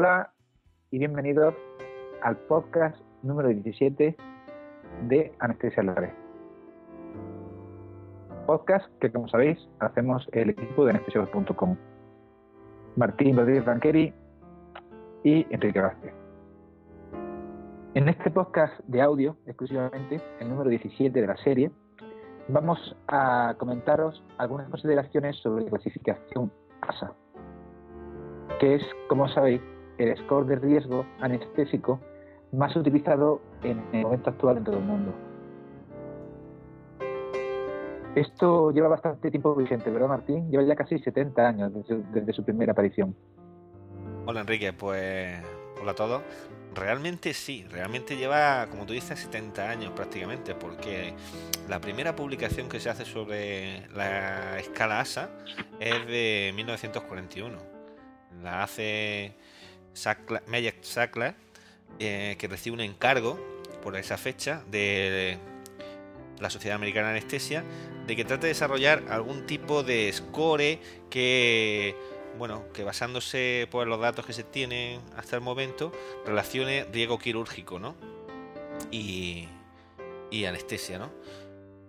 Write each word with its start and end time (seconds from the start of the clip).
Hola 0.00 0.32
y 0.90 0.98
bienvenidos 0.98 1.54
al 2.22 2.34
podcast 2.34 2.96
número 3.22 3.50
17 3.50 4.16
de 5.08 5.34
Anestesia 5.40 5.82
Lore. 5.82 6.10
Podcast 8.46 8.86
que, 8.98 9.12
como 9.12 9.28
sabéis, 9.28 9.58
hacemos 9.78 10.26
el 10.32 10.48
equipo 10.48 10.86
de 10.86 10.92
anestesios.com. 10.92 11.76
Martín 12.96 13.36
Rodríguez 13.36 13.66
Ranqueri 13.66 14.14
y 15.22 15.46
Enrique 15.50 15.82
Vázquez. 15.82 16.14
En 17.92 18.08
este 18.08 18.30
podcast 18.30 18.80
de 18.86 19.02
audio, 19.02 19.36
exclusivamente, 19.44 20.18
el 20.40 20.48
número 20.48 20.70
17 20.70 21.20
de 21.20 21.26
la 21.26 21.36
serie, 21.36 21.70
vamos 22.48 22.96
a 23.06 23.54
comentaros 23.58 24.24
algunas 24.38 24.66
consideraciones 24.70 25.36
sobre 25.42 25.64
la 25.64 25.70
clasificación 25.72 26.50
ASA, 26.80 27.12
que 28.60 28.76
es, 28.76 28.82
como 29.06 29.28
sabéis, 29.28 29.60
el 30.00 30.16
score 30.16 30.46
de 30.46 30.56
riesgo 30.56 31.04
anestésico 31.20 32.00
más 32.52 32.74
utilizado 32.74 33.40
en 33.62 33.82
el 33.92 34.02
momento 34.02 34.30
actual 34.30 34.58
en 34.58 34.64
todo 34.64 34.76
el 34.78 34.84
mundo. 34.84 35.14
Esto 38.14 38.72
lleva 38.72 38.88
bastante 38.88 39.30
tiempo 39.30 39.54
vigente, 39.54 39.88
¿verdad, 39.88 40.08
Martín? 40.08 40.50
Lleva 40.50 40.64
ya 40.64 40.74
casi 40.74 40.98
70 40.98 41.46
años 41.46 41.72
desde, 42.12 42.32
su 42.32 42.44
primera 42.44 42.72
aparición. 42.72 43.14
Hola, 44.26 44.40
Enrique. 44.40 44.72
Pues 44.72 45.40
hola 45.80 45.92
a 45.92 45.94
todos. 45.94 46.22
Realmente 46.74 47.34
sí, 47.34 47.66
realmente 47.70 48.16
lleva, 48.16 48.66
como 48.68 48.84
tú 48.84 48.94
dices, 48.94 49.18
70 49.20 49.70
años 49.70 49.92
prácticamente, 49.92 50.54
porque 50.54 51.14
la 51.68 51.80
primera 51.80 52.16
publicación 52.16 52.68
que 52.68 52.80
se 52.80 52.90
hace 52.90 53.04
sobre 53.04 53.88
la 53.94 54.58
escala 54.58 55.00
ASA 55.00 55.30
es 55.78 56.06
de 56.06 56.52
1941. 56.56 57.58
La 58.42 58.62
hace 58.64 59.36
Meyer 60.46 60.74
Sackler, 60.80 61.34
eh, 61.98 62.36
que 62.38 62.48
recibe 62.48 62.74
un 62.74 62.80
encargo 62.80 63.38
por 63.82 63.96
esa 63.96 64.16
fecha 64.16 64.62
de 64.70 65.38
la 66.38 66.50
Sociedad 66.50 66.76
Americana 66.76 67.08
de 67.08 67.18
Anestesia 67.18 67.64
de 68.06 68.16
que 68.16 68.24
trate 68.24 68.46
de 68.46 68.48
desarrollar 68.48 69.04
algún 69.08 69.46
tipo 69.46 69.82
de 69.82 70.10
score 70.12 70.78
que 71.10 71.94
bueno, 72.38 72.64
que 72.72 72.84
basándose 72.84 73.68
por 73.70 73.86
los 73.86 74.00
datos 74.00 74.24
que 74.24 74.32
se 74.32 74.44
tienen 74.44 75.00
hasta 75.16 75.36
el 75.36 75.42
momento, 75.42 75.92
relacione 76.24 76.84
riesgo 76.84 77.18
quirúrgico, 77.18 77.78
¿no? 77.78 77.94
Y, 78.90 79.46
y 80.30 80.44
anestesia, 80.46 80.98
¿no? 80.98 81.10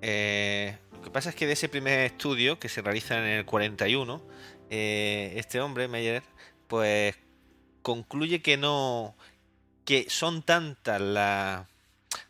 Eh, 0.02 0.78
lo 0.92 1.02
que 1.02 1.10
pasa 1.10 1.30
es 1.30 1.36
que 1.36 1.48
de 1.48 1.54
ese 1.54 1.70
primer 1.70 2.00
estudio 2.00 2.60
que 2.60 2.70
se 2.70 2.82
realiza 2.82 3.18
en 3.18 3.26
el 3.26 3.46
41, 3.46 4.22
eh, 4.70 5.34
este 5.38 5.62
hombre, 5.62 5.88
Meyer, 5.88 6.24
pues 6.68 7.16
concluye 7.82 8.42
que 8.42 8.58
no, 8.58 9.16
que 9.86 10.10
son 10.10 10.44
tantas 10.44 11.02
las 11.02 11.68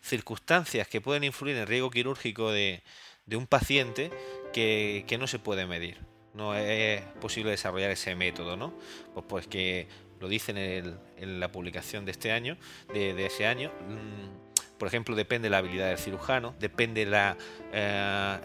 circunstancias 0.01 0.87
que 0.87 1.01
pueden 1.01 1.23
influir 1.23 1.55
en 1.55 1.61
el 1.61 1.67
riesgo 1.67 1.89
quirúrgico 1.89 2.51
de, 2.51 2.83
de 3.25 3.35
un 3.35 3.47
paciente 3.47 4.11
que, 4.53 5.05
que 5.07 5.17
no 5.17 5.27
se 5.27 5.39
puede 5.39 5.65
medir 5.65 6.11
no 6.33 6.55
es 6.55 7.01
posible 7.19 7.51
desarrollar 7.51 7.91
ese 7.91 8.15
método, 8.15 8.55
¿no? 8.55 8.73
Pues, 9.13 9.25
pues 9.27 9.47
que 9.47 9.87
lo 10.19 10.27
dicen 10.27 10.57
en, 10.57 10.97
en 11.17 11.39
la 11.39 11.51
publicación 11.51 12.05
de 12.05 12.11
este 12.11 12.31
año, 12.31 12.57
de, 12.93 13.25
ese 13.25 13.47
año. 13.47 13.71
Mm, 13.87 14.77
por 14.77 14.87
ejemplo, 14.87 15.15
depende 15.15 15.49
la 15.49 15.59
habilidad 15.59 15.89
del 15.89 15.97
cirujano, 15.97 16.55
depende 16.59 17.05
la, 17.05 17.37
eh, 17.71 18.39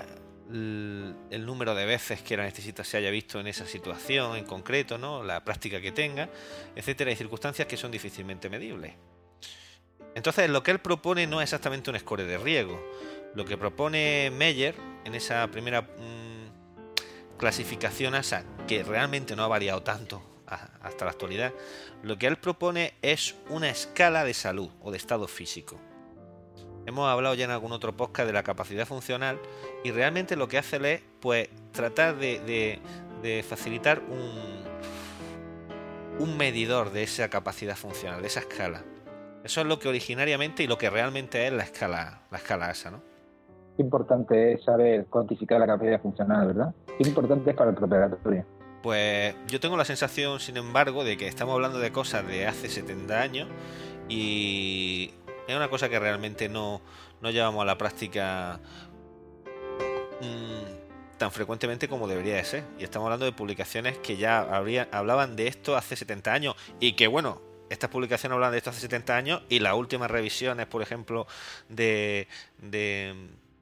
el, 0.51 1.45
número 1.45 1.75
de 1.75 1.87
veces 1.87 2.23
que 2.23 2.35
el 2.35 2.41
anestesista 2.41 2.85
se 2.85 2.97
haya 2.97 3.11
visto 3.11 3.41
en 3.41 3.47
esa 3.47 3.67
situación 3.67 4.37
en 4.37 4.45
concreto, 4.45 4.99
¿no? 4.99 5.23
la 5.23 5.45
práctica 5.45 5.81
que 5.81 5.93
tenga, 5.93 6.29
etcétera, 6.75 7.11
hay 7.11 7.17
circunstancias 7.17 7.67
que 7.67 7.77
son 7.77 7.91
difícilmente 7.91 8.49
medibles. 8.49 8.95
Entonces, 10.15 10.49
lo 10.49 10.63
que 10.63 10.71
él 10.71 10.79
propone 10.79 11.27
no 11.27 11.41
es 11.41 11.45
exactamente 11.45 11.91
un 11.91 11.99
score 11.99 12.25
de 12.25 12.39
riesgo. 12.39 12.83
Lo 13.35 13.45
que 13.45 13.59
propone 13.59 14.31
Meyer 14.31 14.75
en 15.05 15.15
esa 15.15 15.47
primera 15.51 15.83
mm, 15.83 17.37
clasificación 17.37 18.15
ASA, 18.15 18.45
que 18.67 18.83
realmente 18.83 19.37
no 19.37 19.45
ha 19.45 19.49
variado 19.49 19.83
tanto 19.83 20.23
hasta 20.47 21.05
la 21.05 21.11
actualidad, 21.11 21.53
lo 22.03 22.17
que 22.17 22.29
él 22.29 22.39
propone 22.39 22.95
es 23.03 23.35
una 23.49 23.69
escala 23.69 24.25
de 24.25 24.33
salud 24.33 24.71
o 24.81 24.91
de 24.91 24.97
estado 24.97 25.27
físico. 25.27 25.79
Hemos 26.87 27.09
hablado 27.09 27.35
ya 27.35 27.45
en 27.45 27.51
algún 27.51 27.73
otro 27.73 27.97
podcast 27.97 28.27
de 28.27 28.33
la 28.33 28.43
capacidad 28.43 28.87
funcional 28.87 29.39
y 29.85 29.91
realmente 29.91 30.37
lo 30.37 30.49
que 30.49 30.59
hace 30.59 30.95
es 30.95 31.03
pues 31.21 31.49
tratar 31.73 32.17
de, 32.17 32.81
facilitar 33.47 34.01
un, 34.09 34.65
un 36.25 36.37
medidor 36.37 36.93
de 36.93 37.03
esa 37.03 37.29
capacidad 37.29 37.77
funcional, 37.77 38.23
de 38.23 38.29
esa 38.29 38.41
escala. 38.41 38.85
Eso 39.43 39.61
es 39.61 39.67
lo 39.67 39.79
que 39.79 39.89
originariamente 39.89 40.63
y 40.63 40.67
lo 40.67 40.79
que 40.79 40.89
realmente 40.89 41.47
es 41.47 41.53
la 41.53 41.65
escala, 41.65 42.23
la 42.31 42.39
escala 42.39 42.69
ASA, 42.69 42.91
¿no? 42.91 43.17
importante 43.79 44.55
es 44.55 44.65
saber 44.65 45.07
cuantificar 45.07 45.61
la 45.61 45.67
capacidad 45.67 46.01
funcional, 46.01 46.47
¿verdad? 46.47 46.75
Qué 46.99 47.09
importante 47.09 47.51
es 47.51 47.57
para 47.57 47.71
el 47.71 47.77
preparatorio. 47.77 48.45
Pues 48.83 49.35
yo 49.49 49.61
tengo 49.61 49.77
la 49.77 49.85
sensación, 49.85 50.41
sin 50.41 50.57
embargo, 50.57 51.05
de 51.05 51.17
que 51.17 51.27
estamos 51.27 51.55
hablando 51.55 51.79
de 51.79 51.91
cosas 51.93 52.27
de 52.27 52.47
hace 52.47 52.69
70 52.69 53.21
años 53.21 53.49
y 54.09 55.13
es 55.47 55.57
una 55.57 55.69
cosa 55.69 55.89
que 55.89 55.99
realmente 55.99 56.49
no, 56.49 56.81
no 57.21 57.31
llevamos 57.31 57.63
a 57.63 57.65
la 57.65 57.79
práctica 57.79 58.61
mmm, 60.21 61.19
tan 61.19 61.33
frecuentemente 61.33 61.89
como 61.89 62.09
debería 62.09 62.37
de 62.37 62.45
ser. 62.45 62.65
Y 62.79 62.85
estamos 62.85 63.07
hablando 63.07 63.27
de 63.27 63.33
publicaciones 63.33 63.99
que 63.99 64.17
ya 64.17 64.41
habría, 64.41 64.89
hablaban 64.93 65.37
de 65.37 65.49
esto 65.49 65.77
hace 65.77 65.97
70 65.97 66.33
años 66.33 66.57
y 66.81 66.93
que, 66.93 67.07
bueno, 67.07 67.41
estas 67.71 67.91
publicaciones 67.91 68.35
hablan 68.35 68.53
de 68.53 68.59
esto 68.59 68.71
hace 68.71 68.81
70 68.81 69.17
años 69.17 69.43
y 69.49 69.59
las 69.59 69.75
últimas 69.75 70.11
revisiones, 70.11 70.67
por 70.67 70.83
ejemplo, 70.83 71.27
de, 71.69 72.29
de 72.59 73.15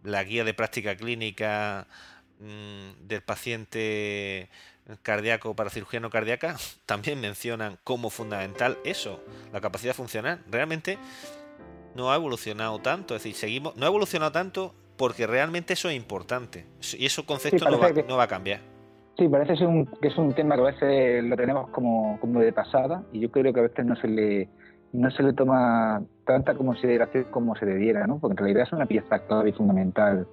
la 0.03 0.23
guía 0.25 0.45
de 0.45 0.55
práctica 0.55 0.97
clínica 0.97 1.87
mm, 2.41 3.07
del 3.07 3.23
paciente 3.23 4.51
cardíaco 5.03 5.57
para 5.57 5.71
cirugía 5.71 6.01
cardíaca 6.11 6.57
también 6.87 7.21
mencionan 7.21 7.79
como 7.85 8.11
fundamental 8.11 8.79
eso, 8.85 9.23
la 9.53 9.61
capacidad 9.61 9.95
funcional. 9.95 10.43
Realmente 10.51 10.99
no 11.95 12.11
ha 12.11 12.17
evolucionado 12.17 12.79
tanto, 12.81 13.15
es 13.15 13.23
decir, 13.23 13.37
seguimos, 13.37 13.77
no 13.77 13.85
ha 13.85 13.89
evolucionado 13.89 14.33
tanto 14.33 14.75
porque 14.97 15.27
realmente 15.27 15.73
eso 15.73 15.89
es 15.89 15.97
importante 15.97 16.67
y 16.97 17.07
ese 17.07 17.25
concepto 17.25 17.65
no, 17.69 17.79
va, 17.79 18.23
a 18.23 18.29
cambiar. 18.29 18.61
Sí, 19.19 19.29
parece 19.29 19.55
que 20.01 20.09
es 20.09 20.17
un 20.17 20.33
tema 20.35 20.57
que 20.57 20.61
a 20.61 20.65
veces 20.65 21.25
lo 21.25 21.37
tenemos 21.37 21.71
como, 21.71 22.19
como 22.21 22.41
de 22.41 22.53
pasada 22.53 23.03
y 23.13 23.21
yo 23.21 23.31
creo 23.31 23.53
que 23.53 23.61
a 23.61 23.65
veces 23.65 23.85
no 23.85 23.97
se 23.97 24.09
le 24.09 24.49
no 24.95 25.11
se 25.11 25.25
le 25.25 25.33
toma 25.33 26.03
tanta 26.25 26.55
consideración 26.55 27.25
como 27.31 27.57
se 27.57 27.67
debiera, 27.67 28.07
¿no? 28.07 28.19
Porque 28.21 28.35
en 28.35 28.37
realidad 28.39 28.63
es 28.63 28.73
una 28.73 28.87
pieza 28.87 29.19
clave 29.27 29.51
y 29.51 29.53
fundamental 29.53 30.27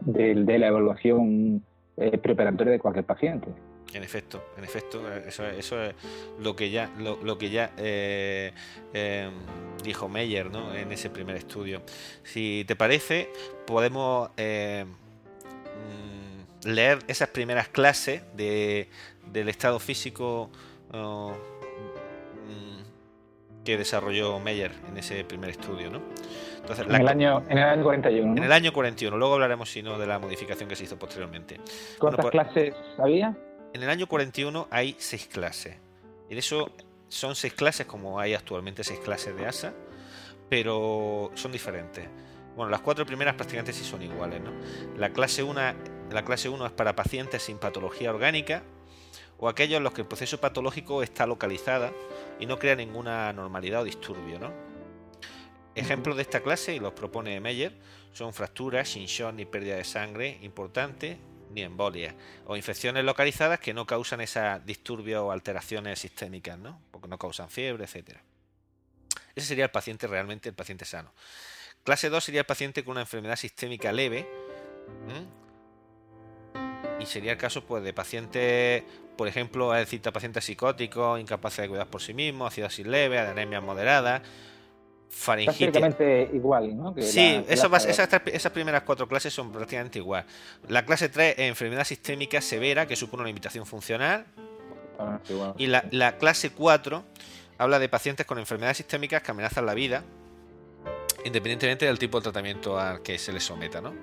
de, 0.00 0.34
la 0.34 0.66
evaluación 0.66 1.62
eh, 1.96 2.18
preparatoria 2.18 2.72
de 2.72 2.78
cualquier 2.78 3.06
paciente. 3.06 3.48
En 3.94 4.02
efecto, 4.02 4.44
en 4.56 4.64
efecto, 4.64 5.00
eso, 5.12 5.46
eso 5.46 5.82
es 5.82 5.94
lo 6.40 6.56
que 6.56 6.70
ya, 6.70 6.90
lo, 6.98 7.38
que 7.38 7.50
ya 7.50 7.72
eh, 7.76 8.52
eh, 8.92 9.30
dijo 9.82 10.08
Meyer 10.08 10.50
¿no? 10.50 10.74
en 10.74 10.90
ese 10.90 11.10
primer 11.10 11.36
estudio. 11.36 11.82
Si 12.24 12.64
te 12.66 12.74
parece, 12.76 13.30
podemos 13.66 14.30
mm, 14.30 14.82
leer 16.66 16.98
esas 17.06 17.28
primeras 17.28 17.68
clases 17.68 18.22
de, 18.34 18.88
del 19.32 19.48
estado 19.48 19.78
físico 19.78 20.50
que 23.64 23.78
desarrolló 23.78 24.38
Meyer 24.38 24.72
en 24.88 24.98
ese 24.98 25.24
primer 25.24 25.50
estudio, 25.50 25.90
¿no? 25.90 26.00
Entonces, 26.60 26.86
en, 26.86 26.94
el 26.94 27.08
año, 27.08 27.42
en 27.48 27.58
el 27.58 27.64
año 27.64 27.82
41. 27.82 28.36
En 28.36 28.44
el 28.44 28.52
año 28.52 28.72
41. 28.72 29.16
Luego 29.16 29.34
hablaremos, 29.34 29.70
si 29.70 29.82
no, 29.82 29.98
de 29.98 30.06
la 30.06 30.18
modificación 30.18 30.68
que 30.68 30.76
se 30.76 30.84
hizo 30.84 30.98
posteriormente. 30.98 31.60
¿Cuántas 31.98 32.24
pues, 32.24 32.32
clases 32.32 32.74
había? 32.98 33.36
En 33.74 33.82
el 33.82 33.90
año 33.90 34.06
41 34.06 34.68
hay 34.70 34.94
seis 35.00 35.26
clases. 35.26 35.74
Y 36.30 36.34
de 36.34 36.38
eso 36.38 36.70
son 37.08 37.34
seis 37.34 37.54
clases, 37.54 37.86
como 37.86 38.20
hay 38.20 38.32
actualmente 38.32 38.84
seis 38.84 39.00
clases 39.00 39.36
de 39.36 39.46
ASA, 39.46 39.74
pero 40.48 41.32
son 41.34 41.50
diferentes. 41.50 42.06
Bueno, 42.54 42.70
las 42.70 42.82
cuatro 42.82 43.04
primeras 43.04 43.34
prácticamente 43.34 43.72
sí 43.72 43.82
son 43.82 44.00
iguales, 44.00 44.40
¿no? 44.40 44.52
La 44.96 45.10
clase 45.10 45.42
1 45.42 45.60
la 46.12 46.24
clase 46.24 46.48
1 46.48 46.66
es 46.66 46.70
para 46.70 46.94
pacientes 46.94 47.42
sin 47.42 47.58
patología 47.58 48.10
orgánica, 48.10 48.62
o 49.38 49.48
aquellos 49.48 49.78
en 49.78 49.82
los 49.82 49.92
que 49.92 50.02
el 50.02 50.06
proceso 50.06 50.38
patológico 50.38 51.02
está 51.02 51.26
localizada 51.26 51.92
y 52.38 52.46
no 52.46 52.60
crea 52.60 52.76
ninguna 52.76 53.28
anormalidad 53.28 53.80
o 53.80 53.84
disturbio. 53.84 54.38
¿no? 54.38 54.52
Ejemplos 55.74 56.14
de 56.14 56.22
esta 56.22 56.44
clase, 56.44 56.76
y 56.76 56.78
los 56.78 56.92
propone 56.92 57.40
Meyer, 57.40 57.76
son 58.12 58.32
fracturas 58.34 58.94
shock 58.94 59.34
ni 59.34 59.46
pérdida 59.46 59.74
de 59.74 59.84
sangre 59.84 60.38
importante, 60.42 61.18
ni 61.54 61.62
embolias, 61.62 62.14
o 62.46 62.56
infecciones 62.56 63.04
localizadas 63.04 63.60
que 63.60 63.72
no 63.72 63.86
causan 63.86 64.20
esa 64.20 64.58
disturbio 64.58 65.26
o 65.26 65.30
alteraciones 65.30 66.00
sistémicas, 66.00 66.58
¿no? 66.58 66.80
porque 66.90 67.08
no 67.08 67.18
causan 67.18 67.48
fiebre, 67.48 67.84
etc. 67.84 68.18
Ese 69.34 69.46
sería 69.46 69.64
el 69.64 69.70
paciente 69.70 70.06
realmente, 70.06 70.48
el 70.48 70.54
paciente 70.54 70.84
sano. 70.84 71.12
Clase 71.84 72.08
2 72.08 72.24
sería 72.24 72.40
el 72.40 72.46
paciente 72.46 72.82
con 72.82 72.92
una 72.92 73.02
enfermedad 73.02 73.36
sistémica 73.36 73.92
leve, 73.92 74.26
y 76.98 77.06
sería 77.06 77.32
el 77.32 77.38
caso 77.38 77.64
pues 77.64 77.84
de 77.84 77.92
pacientes, 77.92 78.82
por 79.16 79.28
ejemplo, 79.28 79.74
es 79.74 79.80
decir, 79.80 80.00
pacientes 80.00 80.44
psicóticos, 80.44 81.20
incapaces 81.20 81.62
de 81.62 81.68
cuidar 81.68 81.86
por 81.88 82.00
sí 82.00 82.14
mismos, 82.14 82.48
acidosis 82.48 82.86
leve, 82.86 83.18
anemia 83.18 83.60
moderada, 83.60 84.22
faringitis. 85.14 85.70
Prácticamente 85.70 86.30
igual, 86.32 86.76
¿no? 86.76 86.94
sí, 87.00 87.44
esas, 87.48 88.52
primeras 88.52 88.82
cuatro 88.82 89.08
clases 89.08 89.32
son 89.32 89.52
prácticamente 89.52 89.98
igual. 89.98 90.24
La 90.68 90.84
clase 90.84 91.08
3 91.08 91.34
es 91.38 91.48
enfermedad 91.48 91.84
sistémica 91.84 92.40
severa, 92.40 92.86
que 92.86 92.96
supone 92.96 93.22
una 93.22 93.28
limitación 93.28 93.64
funcional. 93.64 94.26
Ah, 94.98 95.18
y 95.56 95.66
la, 95.66 95.84
la 95.90 96.18
clase 96.18 96.50
4 96.50 97.04
habla 97.58 97.78
de 97.78 97.88
pacientes 97.88 98.26
con 98.26 98.38
enfermedades 98.38 98.78
sistémicas 98.78 99.22
que 99.22 99.30
amenazan 99.30 99.66
la 99.66 99.74
vida, 99.74 100.04
independientemente 101.24 101.86
del 101.86 101.98
tipo 101.98 102.18
de 102.18 102.24
tratamiento 102.24 102.78
al 102.78 103.02
que 103.02 103.18
se 103.18 103.32
les 103.32 103.44
someta. 103.44 103.80
¿no? 103.80 103.94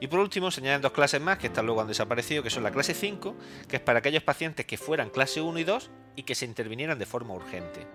Y 0.00 0.06
por 0.06 0.20
último, 0.20 0.50
se 0.50 0.60
añaden 0.60 0.80
dos 0.80 0.92
clases 0.92 1.20
más 1.20 1.38
que 1.38 1.48
están 1.48 1.66
luego 1.66 1.80
han 1.80 1.88
desaparecido, 1.88 2.42
que 2.42 2.50
son 2.50 2.62
la 2.62 2.70
clase 2.70 2.94
5, 2.94 3.34
que 3.68 3.76
es 3.76 3.82
para 3.82 4.00
aquellos 4.00 4.22
pacientes 4.22 4.66
que 4.66 4.76
fueran 4.76 5.10
clase 5.10 5.40
1 5.40 5.58
y 5.58 5.64
2 5.64 5.90
y 6.16 6.22
que 6.22 6.34
se 6.34 6.44
intervinieran 6.44 6.98
de 6.98 7.06
forma 7.06 7.34
urgente. 7.34 7.86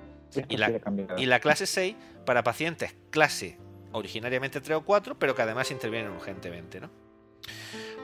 Y 0.48 0.58
la, 0.58 0.72
y 1.18 1.26
la, 1.26 1.40
clase 1.40 1.66
6 1.66 1.96
para 2.26 2.44
pacientes 2.44 2.96
clase 3.10 3.58
originariamente 3.92 4.62
3 4.62 4.78
o 4.78 4.86
4, 4.86 5.18
pero 5.18 5.36
que 5.36 5.42
además 5.42 5.72
intervienen 5.72 6.12
urgentemente. 6.12 6.80
¿no? 6.80 6.90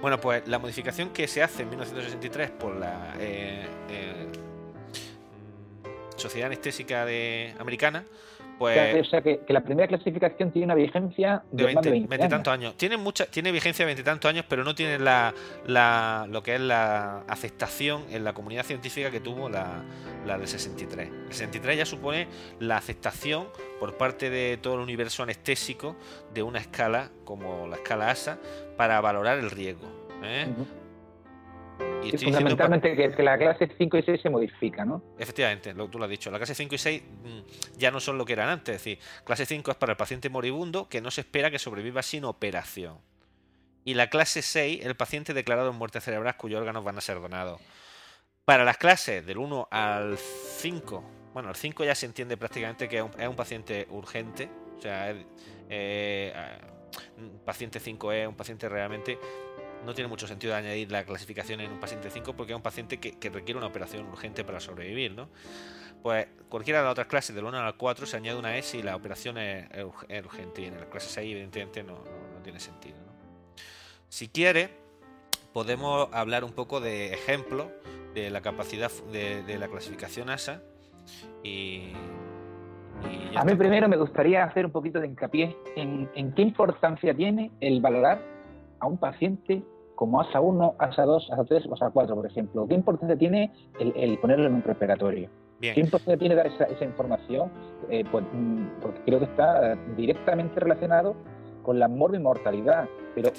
Bueno, 0.01 0.19
pues 0.19 0.47
la 0.47 0.59
modificación 0.59 1.09
que 1.09 1.27
se 1.27 1.43
hace 1.43 1.63
en 1.63 1.69
1963 1.69 2.51
por 2.51 2.75
la 2.75 3.15
eh, 3.19 3.67
eh, 3.89 4.27
Sociedad 6.15 6.47
Anestésica 6.47 7.05
de, 7.05 7.55
Americana 7.59 8.05
pues, 8.59 9.07
o 9.07 9.09
sea, 9.09 9.21
que, 9.21 9.39
la 9.47 9.61
primera 9.61 9.87
clasificación 9.87 10.51
tiene 10.51 10.65
una 10.65 10.75
vigencia 10.75 11.43
de, 11.49 11.63
20, 11.63 12.17
tantos 12.27 12.53
años. 12.53 12.75
Tiene, 12.75 12.97
mucha, 12.97 13.25
tiene 13.25 13.53
vigencia 13.53 13.85
de 13.85 13.87
20 13.87 14.03
tantos 14.03 14.29
años, 14.29 14.45
pero 14.49 14.65
no 14.65 14.75
tiene 14.75 14.99
la, 14.99 15.33
la, 15.65 16.27
lo 16.29 16.43
que 16.43 16.55
es 16.55 16.61
la 16.61 17.21
aceptación 17.29 18.03
en 18.11 18.25
la 18.25 18.33
comunidad 18.33 18.65
científica 18.65 19.09
que 19.11 19.21
tuvo 19.21 19.47
la, 19.47 19.81
la 20.27 20.37
del 20.37 20.47
63. 20.47 21.07
El 21.07 21.33
63 21.33 21.77
ya 21.77 21.85
supone 21.85 22.27
la 22.59 22.75
aceptación 22.75 23.47
por 23.79 23.95
parte 23.97 24.29
de 24.29 24.57
todo 24.57 24.75
el 24.75 24.81
universo 24.81 25.23
anestésico 25.23 25.95
de 26.33 26.43
una 26.43 26.59
escala 26.59 27.11
como 27.23 27.65
la 27.67 27.77
escala 27.77 28.11
ASA 28.11 28.39
para 28.75 28.99
valorar 28.99 29.39
el 29.39 29.49
riesgo. 29.51 29.87
¿eh? 30.21 30.47
Y 32.03 32.17
fundamentalmente 32.17 32.95
que, 32.95 33.23
la 33.23 33.37
clase 33.37 33.69
5 33.77 33.97
y 33.97 34.03
6 34.03 34.21
se 34.21 34.29
modifica, 34.29 34.85
¿no? 34.85 35.03
Efectivamente, 35.17 35.73
lo, 35.73 35.87
tú 35.89 35.99
lo 35.99 36.05
has 36.05 36.09
dicho. 36.09 36.31
La 36.31 36.37
clase 36.37 36.55
5 36.55 36.75
y 36.75 36.77
6 36.77 37.03
mm, 37.03 37.77
ya 37.77 37.91
no 37.91 37.99
son 37.99 38.17
lo 38.17 38.25
que 38.25 38.33
eran 38.33 38.49
antes. 38.49 38.75
Es 38.75 38.83
decir, 38.83 38.99
clase 39.25 39.45
5 39.45 39.71
es 39.71 39.77
para 39.77 39.91
el 39.91 39.97
paciente 39.97 40.29
moribundo 40.29 40.87
que 40.87 41.01
no 41.01 41.11
se 41.11 41.21
espera 41.21 41.51
que 41.51 41.59
sobreviva 41.59 42.01
sin 42.01 42.25
operación. 42.25 42.97
Y 43.83 43.93
la 43.93 44.09
clase 44.09 44.41
6, 44.41 44.85
el 44.85 44.95
paciente 44.95 45.33
declarado 45.33 45.71
en 45.71 45.75
muerte 45.75 46.01
cerebral 46.01 46.37
cuyos 46.37 46.59
órganos 46.59 46.83
van 46.83 46.97
a 46.97 47.01
ser 47.01 47.19
donados. 47.19 47.61
Para 48.45 48.63
las 48.63 48.77
clases 48.77 49.25
del 49.25 49.37
1 49.37 49.67
al 49.69 50.17
5, 50.17 51.03
bueno, 51.33 51.49
el 51.49 51.55
5 51.55 51.83
ya 51.83 51.95
se 51.95 52.05
entiende 52.05 52.37
prácticamente 52.37 52.87
que 52.87 52.97
es 52.97 53.27
un, 53.27 53.35
paciente 53.35 53.87
urgente. 53.91 54.49
O 54.77 54.81
sea, 54.81 55.11
eh, 55.11 55.25
eh, 55.69 56.33
paciente 57.45 57.79
5 57.79 58.11
es 58.11 58.27
un 58.27 58.35
paciente 58.35 58.67
realmente 58.67 59.19
no 59.85 59.93
tiene 59.93 60.07
mucho 60.07 60.27
sentido 60.27 60.55
añadir 60.55 60.91
la 60.91 61.03
clasificación 61.03 61.61
en 61.61 61.71
un 61.71 61.79
paciente 61.79 62.09
5 62.09 62.33
porque 62.33 62.53
es 62.53 62.55
un 62.55 62.61
paciente 62.61 62.99
que, 62.99 63.29
requiere 63.29 63.57
una 63.57 63.67
operación 63.67 64.07
urgente 64.07 64.43
para 64.43 64.59
sobrevivir, 64.59 65.13
¿no? 65.13 65.29
Pues 66.01 66.27
cualquiera 66.47 66.79
de 66.79 66.85
las 66.85 66.91
otras 66.93 67.07
clases, 67.07 67.35
del 67.35 67.45
1 67.45 67.57
al 67.57 67.75
4, 67.75 68.05
se 68.05 68.17
añade 68.17 68.39
una 68.39 68.55
S 68.57 68.77
y 68.77 68.81
la 68.81 68.95
operación 68.95 69.37
es, 69.37 69.67
urgente. 70.23 70.61
Y 70.61 70.65
en 70.65 70.79
la 70.79 70.85
clase 70.85 71.09
6, 71.09 71.31
evidentemente, 71.31 71.83
no, 71.83 72.03
tiene 72.41 72.59
sentido. 72.59 72.95
Si 74.07 74.29
quiere, 74.29 74.69
podemos 75.51 76.07
hablar 76.13 76.45
un 76.45 76.53
poco 76.53 76.79
de 76.79 77.13
ejemplos 77.13 77.67
de 78.13 78.29
la 78.29 78.41
capacidad 78.41 78.89
de, 79.11 79.57
la 79.57 79.67
clasificación 79.67 80.29
ASA. 80.29 80.61
Y, 81.43 81.91
a 83.35 83.43
mí 83.43 83.55
primero 83.55 83.89
me 83.89 83.97
gustaría 83.97 84.43
hacer 84.43 84.65
un 84.65 84.71
poquito 84.71 84.99
de 84.99 85.07
hincapié 85.07 85.55
en, 85.75 86.09
en 86.15 86.33
qué 86.33 86.41
importancia 86.41 87.13
tiene 87.13 87.51
el 87.59 87.81
valorar 87.81 88.38
a 88.79 88.87
un 88.87 88.97
paciente 88.97 89.63
como 89.95 90.21
ASA 90.21 90.39
1, 90.39 90.75
ASA 90.77 91.03
2, 91.03 91.29
ASA 91.31 91.43
3 91.43 91.65
o 91.67 91.73
ASA 91.73 91.89
4, 91.89 92.15
por 92.15 92.25
ejemplo? 92.25 92.67
¿Qué 92.67 92.73
importancia 92.73 93.17
tiene 93.17 93.51
el, 93.79 94.17
ponerlo 94.19 94.47
en 94.47 94.53
un 94.55 94.61
preparatorio? 94.61 95.29
¿Qué 95.59 95.77
importancia 95.77 96.17
tiene 96.17 96.35
dar 96.35 96.47
esa, 96.47 96.85
información? 96.85 97.51
Eh, 97.89 98.05
pues, 98.09 98.23
mm, 98.31 98.79
porque 98.81 99.01
creo 99.05 99.19
que 99.19 99.25
está 99.25 99.75
directamente 99.97 100.57
relacionado 100.59 101.17
con 101.63 101.79
la 101.79 101.89
morbimortalidad. 101.89 102.87
Pero 103.13 103.31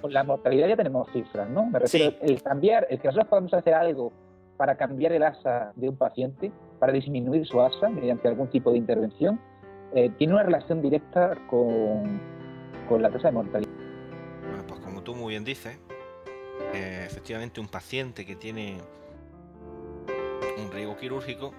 con 0.00 0.12
la 0.12 0.24
mortalidad 0.24 0.68
ya 0.68 0.76
tenemos 0.76 1.06
cifras, 1.12 1.50
¿no? 1.50 1.66
Me 1.66 1.80
refiero 1.80 2.16
el 2.22 2.42
cambiar, 2.42 2.86
el 2.88 2.98
que 2.98 3.08
nosotros 3.08 3.28
podamos 3.28 3.52
hacer 3.52 3.74
algo 3.74 4.10
para 4.56 4.76
cambiar 4.76 5.12
el 5.12 5.22
ASA 5.22 5.72
de 5.76 5.88
un 5.90 5.96
paciente, 5.96 6.50
para 6.78 6.92
disminuir 6.94 7.46
su 7.46 7.60
ASA 7.60 7.90
mediante 7.90 8.26
algún 8.26 8.48
tipo 8.48 8.70
de 8.70 8.78
intervención, 8.78 9.38
eh, 9.94 10.10
tiene 10.16 10.32
una 10.32 10.44
relación 10.44 10.80
directa 10.80 11.36
con, 11.48 12.20
con 12.88 13.02
la 13.02 13.10
tasa 13.10 13.28
de 13.28 13.32
mortalidad 13.32 13.65
dices, 15.44 15.78
eh, 16.72 17.04
efectivamente 17.06 17.60
un 17.60 17.68
paciente 17.68 18.24
que 18.24 18.36
tiene 18.36 18.80
un 20.56 20.70
riesgo 20.70 20.96
quirúrgico, 20.96 21.54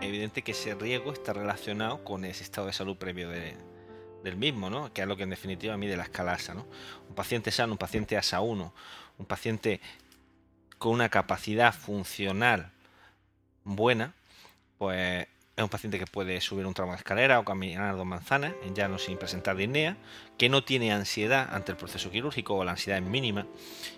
evidente 0.00 0.42
que 0.42 0.52
ese 0.52 0.74
riesgo 0.74 1.12
está 1.12 1.32
relacionado 1.32 2.04
con 2.04 2.24
ese 2.24 2.42
estado 2.42 2.66
de 2.66 2.72
salud 2.72 2.96
previo 2.96 3.28
del 3.28 4.36
mismo, 4.36 4.70
¿no? 4.70 4.92
que 4.92 5.02
es 5.02 5.08
lo 5.08 5.16
que 5.16 5.22
en 5.22 5.30
definitiva 5.30 5.76
mide 5.76 5.96
la 5.96 6.04
escala 6.04 6.32
ASA. 6.32 6.54
¿no? 6.54 6.66
Un 7.08 7.14
paciente 7.14 7.50
sano, 7.50 7.72
un 7.72 7.78
paciente 7.78 8.16
ASA 8.16 8.40
1, 8.40 8.74
un 9.18 9.26
paciente 9.26 9.80
con 10.78 10.92
una 10.92 11.08
capacidad 11.08 11.74
funcional 11.74 12.72
buena, 13.64 14.14
pues 14.78 15.26
es 15.56 15.62
un 15.62 15.68
paciente 15.68 15.98
que 15.98 16.06
puede 16.06 16.40
subir 16.40 16.66
un 16.66 16.74
tramo 16.74 16.92
de 16.92 16.98
escalera 16.98 17.38
o 17.38 17.44
caminar 17.44 17.96
dos 17.96 18.06
manzanas 18.06 18.54
en 18.64 18.74
llano 18.74 18.98
sin 18.98 19.18
presentar 19.18 19.56
disnea, 19.56 19.96
que 20.38 20.48
no 20.48 20.64
tiene 20.64 20.92
ansiedad 20.92 21.48
ante 21.52 21.72
el 21.72 21.78
proceso 21.78 22.10
quirúrgico 22.10 22.54
o 22.54 22.64
la 22.64 22.72
ansiedad 22.72 22.98
es 22.98 23.04
mínima 23.04 23.46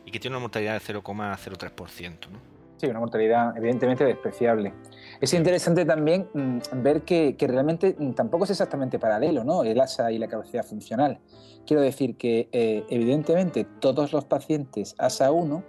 y 0.05 0.11
que 0.11 0.19
tiene 0.19 0.37
una 0.37 0.43
mortalidad 0.43 0.75
de 0.75 0.81
0,03%. 0.81 2.31
¿no? 2.31 2.39
Sí, 2.79 2.89
una 2.89 2.99
mortalidad 2.99 3.57
evidentemente 3.57 4.05
despreciable. 4.05 4.75
Es 5.21 5.33
interesante 5.35 5.85
también 5.85 6.29
mm, 6.35 6.83
ver 6.83 7.03
que, 7.03 7.37
realmente 7.39 7.95
mm, 7.97 8.13
tampoco 8.15 8.43
es 8.43 8.51
exactamente 8.51 8.99
paralelo 8.99 9.45
¿no? 9.45 9.63
el 9.63 9.81
ASA 9.81 10.11
y 10.11 10.19
la 10.19 10.27
capacidad 10.27 10.65
funcional. 10.65 11.21
Quiero 11.65 11.81
decir 11.81 12.17
que 12.17 12.49
eh, 12.51 12.85
evidentemente 12.89 13.65
todos 13.79 14.13
los 14.13 14.25
pacientes 14.25 14.97
ASA 14.99 15.31
1 15.31 15.63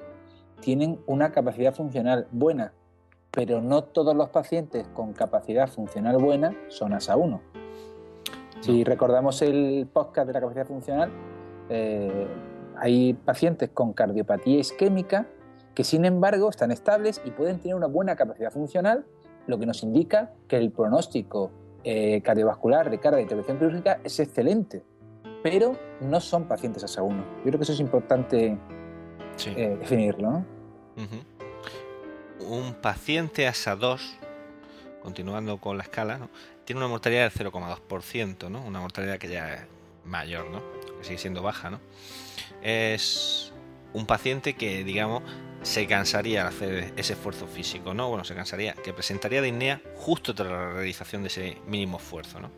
tienen 0.60 1.00
una 1.06 1.32
capacidad 1.32 1.76
funcional 1.76 2.28
buena, 2.32 2.74
pero 3.34 3.62
no 3.62 3.84
todos 3.84 4.16
los 4.16 4.30
pacientes 4.30 4.88
con 4.94 5.14
capacidad 5.14 5.68
funcional 5.68 6.18
buena 6.18 6.56
son 6.68 6.94
ASA 6.94 7.18
1. 7.18 7.42
Si 8.62 8.84
recordamos 8.84 9.42
el 9.42 9.90
podcast 9.92 10.28
de 10.28 10.34
la 10.34 10.40
capacidad 10.40 10.68
funcional, 10.68 11.12
eh, 11.70 12.28
hay 12.78 13.14
pacientes 13.14 13.72
con 13.74 13.94
cardiopatía 13.94 14.60
isquémica 14.60 15.28
que 15.74 15.84
sin 15.84 16.06
embargo 16.06 16.50
están 16.50 16.72
estables 16.72 17.22
y 17.26 17.32
pueden 17.32 17.60
tener 17.60 17.76
una 17.76 17.88
buena 17.88 18.16
capacidad 18.16 18.52
funcional, 18.52 19.06
lo 19.48 19.58
que 19.58 19.66
nos 19.66 19.82
indica 19.82 20.32
que 20.48 20.58
el 20.58 20.72
pronóstico 20.72 21.52
eh, 21.84 22.22
cardiovascular 22.22 22.92
de 22.92 23.00
cara 23.00 23.18
a 23.18 23.22
intervención 23.22 23.58
quirúrgica 23.58 24.00
es 24.04 24.20
excelente, 24.20 24.84
pero 25.42 25.76
no 26.02 26.20
son 26.22 26.48
pacientes 26.48 26.84
ASA 26.84 27.02
1. 27.02 27.18
Yo 27.38 27.44
creo 27.44 27.58
que 27.58 27.64
eso 27.64 27.74
es 27.74 27.80
importante 27.80 28.60
eh, 29.48 29.78
definirlo. 29.80 30.32
¿no? 30.32 30.46
Un 32.48 32.74
paciente 32.74 33.48
ASA 33.48 33.76
2, 33.76 34.18
continuando 35.02 35.58
con 35.58 35.78
la 35.78 35.84
escala, 35.84 36.28
tiene 36.66 36.80
una 36.80 36.88
mortalidad 36.88 37.30
del 37.30 37.52
0,2%, 37.52 38.50
¿no? 38.50 38.62
una 38.62 38.80
mortalidad 38.80 39.18
que 39.18 39.30
ya 39.30 39.54
es 39.54 39.62
mayor, 40.06 40.50
¿no? 40.50 40.62
que 40.98 41.04
sigue 41.04 41.18
siendo 41.18 41.42
baja. 41.42 41.70
¿no? 41.70 41.80
Es 42.62 43.52
un 43.94 44.06
paciente 44.06 44.56
que, 44.56 44.84
digamos, 44.84 45.24
se 45.62 45.88
cansaría 45.88 46.42
al 46.42 46.48
hacer 46.48 46.94
ese 46.98 47.14
esfuerzo 47.14 47.48
físico, 47.48 47.94
¿no? 47.94 48.10
Bueno, 48.10 48.26
se 48.26 48.36
cansaría, 48.36 48.74
que 48.74 48.92
presentaría 48.92 49.42
disnea 49.42 49.82
justo 49.96 50.36
tras 50.36 50.52
la 50.52 50.72
realización 50.74 51.22
de 51.24 51.28
ese 51.30 51.58
mínimo 51.68 51.98
esfuerzo, 51.98 52.40
¿no? 52.40 52.52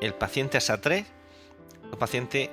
El 0.00 0.14
paciente 0.14 0.56
ASA 0.56 0.80
3, 0.80 1.06
el 1.92 1.98
paciente... 1.98 2.50